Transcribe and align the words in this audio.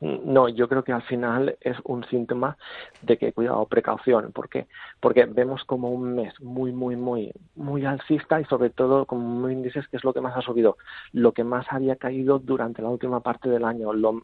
No, 0.00 0.48
yo 0.48 0.68
creo 0.68 0.84
que 0.84 0.92
al 0.92 1.02
final 1.02 1.56
es 1.60 1.76
un 1.82 2.04
síntoma 2.04 2.56
de 3.02 3.18
que 3.18 3.32
cuidado, 3.32 3.66
precaución. 3.66 4.30
¿Por 4.30 4.48
qué? 4.48 4.68
Porque 5.00 5.24
vemos 5.24 5.64
como 5.64 5.90
un 5.90 6.14
mes 6.14 6.40
muy, 6.40 6.70
muy, 6.70 6.94
muy, 6.94 7.32
muy 7.56 7.84
alcista 7.84 8.40
y 8.40 8.44
sobre 8.44 8.70
todo 8.70 9.06
como 9.06 9.50
índices 9.50 9.88
que 9.88 9.96
es 9.96 10.04
lo 10.04 10.14
que 10.14 10.20
más 10.20 10.36
ha 10.36 10.40
subido, 10.42 10.76
lo 11.12 11.32
que 11.32 11.42
más 11.42 11.66
había 11.70 11.96
caído 11.96 12.38
durante 12.38 12.80
la 12.80 12.90
última 12.90 13.18
parte 13.20 13.48
del 13.48 13.64
año, 13.64 13.92
lo, 13.92 14.22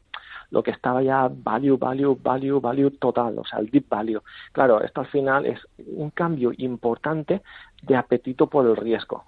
lo 0.50 0.62
que 0.62 0.70
estaba 0.70 1.02
ya 1.02 1.28
value, 1.28 1.76
value, 1.76 2.16
value, 2.22 2.60
value 2.60 2.90
total, 2.92 3.36
o 3.40 3.44
sea, 3.44 3.58
el 3.58 3.68
deep 3.68 3.88
value. 3.88 4.22
Claro, 4.52 4.80
esto 4.80 5.00
al 5.00 5.08
final 5.08 5.44
es 5.44 5.58
un 5.78 6.10
cambio 6.10 6.52
importante 6.56 7.42
de 7.82 7.96
apetito 7.96 8.48
por 8.48 8.64
el 8.64 8.76
riesgo. 8.76 9.24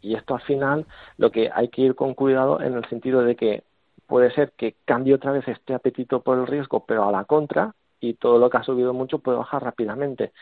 Y 0.00 0.14
esto 0.14 0.36
al 0.36 0.42
final 0.42 0.86
lo 1.16 1.32
que 1.32 1.50
hay 1.52 1.68
que 1.70 1.82
ir 1.82 1.96
con 1.96 2.14
cuidado 2.14 2.60
en 2.60 2.74
el 2.74 2.84
sentido 2.88 3.22
de 3.22 3.34
que 3.34 3.64
puede 4.08 4.32
ser 4.32 4.52
que 4.56 4.74
cambie 4.84 5.14
otra 5.14 5.32
vez 5.32 5.46
este 5.46 5.74
apetito 5.74 6.22
por 6.22 6.38
el 6.38 6.46
riesgo, 6.46 6.84
pero 6.84 7.06
a 7.06 7.12
la 7.12 7.24
contra, 7.24 7.74
y 8.00 8.14
todo 8.14 8.38
lo 8.38 8.48
que 8.48 8.56
ha 8.56 8.62
subido 8.62 8.94
mucho 8.94 9.18
puede 9.18 9.38
bajar 9.38 9.62
rápidamente. 9.62 10.32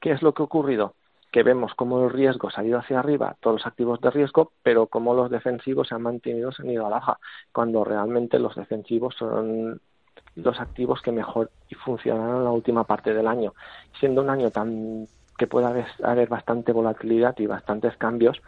¿Qué 0.00 0.12
es 0.12 0.22
lo 0.22 0.32
que 0.32 0.42
ha 0.42 0.46
ocurrido? 0.46 0.94
Que 1.32 1.42
vemos 1.42 1.74
cómo 1.74 2.04
el 2.04 2.10
riesgo 2.10 2.50
se 2.50 2.60
ha 2.60 2.64
ido 2.64 2.78
hacia 2.78 3.00
arriba, 3.00 3.36
todos 3.40 3.56
los 3.56 3.66
activos 3.66 4.00
de 4.00 4.10
riesgo, 4.10 4.52
pero 4.62 4.86
cómo 4.86 5.14
los 5.14 5.30
defensivos 5.30 5.88
se 5.88 5.96
han 5.96 6.02
mantenido, 6.02 6.52
se 6.52 6.62
han 6.62 6.70
ido 6.70 6.86
a 6.86 6.90
la 6.90 6.96
baja, 6.96 7.18
cuando 7.52 7.84
realmente 7.84 8.38
los 8.38 8.54
defensivos 8.54 9.14
son 9.16 9.80
los 10.36 10.60
activos 10.60 11.02
que 11.02 11.12
mejor 11.12 11.50
funcionaron 11.84 12.36
en 12.36 12.44
la 12.44 12.50
última 12.50 12.84
parte 12.84 13.12
del 13.12 13.26
año. 13.26 13.52
Siendo 13.98 14.22
un 14.22 14.30
año 14.30 14.50
tan 14.50 15.06
que 15.36 15.46
puede 15.46 15.66
haber, 15.66 15.86
haber 16.02 16.28
bastante 16.28 16.72
volatilidad 16.72 17.34
y 17.38 17.46
bastantes 17.46 17.96
cambios, 17.96 18.40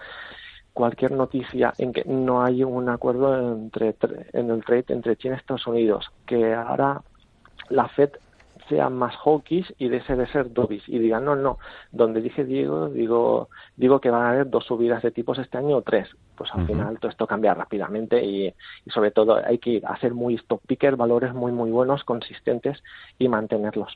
cualquier 0.80 1.12
noticia 1.12 1.74
en 1.76 1.92
que 1.92 2.04
no 2.06 2.42
hay 2.42 2.64
un 2.64 2.88
acuerdo 2.88 3.52
entre 3.52 3.94
en 4.32 4.48
el 4.48 4.64
trade 4.64 4.86
entre 4.88 5.14
China 5.16 5.34
y 5.34 5.38
Estados 5.38 5.66
Unidos, 5.66 6.10
que 6.24 6.54
ahora 6.54 7.02
la 7.68 7.86
Fed 7.88 8.12
sea 8.70 8.88
más 8.88 9.14
hawkish 9.16 9.74
y 9.78 9.92
ese 9.92 10.16
de 10.16 10.26
ser 10.28 10.54
dovish 10.54 10.84
y 10.86 10.98
digan 10.98 11.24
no 11.24 11.36
no 11.36 11.58
donde 11.90 12.22
dije 12.22 12.44
Diego 12.44 12.88
digo 12.88 13.48
digo 13.76 14.00
que 14.00 14.10
van 14.10 14.22
a 14.22 14.30
haber 14.30 14.48
dos 14.48 14.64
subidas 14.64 15.02
de 15.02 15.10
tipos 15.10 15.38
este 15.38 15.58
año 15.58 15.76
o 15.76 15.82
tres 15.82 16.08
pues 16.36 16.50
al 16.54 16.66
final 16.66 16.98
todo 16.98 17.10
esto 17.10 17.26
cambia 17.26 17.52
rápidamente 17.52 18.24
y, 18.24 18.46
y, 18.46 18.90
sobre 18.90 19.10
todo 19.10 19.44
hay 19.44 19.58
que 19.58 19.82
ser 20.00 20.14
muy 20.14 20.36
stop 20.36 20.62
picker 20.66 20.94
valores 20.96 21.34
muy 21.34 21.50
muy 21.50 21.70
buenos 21.70 22.04
consistentes 22.04 22.80
y 23.18 23.28
mantenerlos 23.28 23.92